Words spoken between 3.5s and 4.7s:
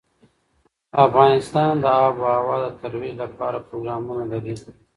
پروګرامونه لري.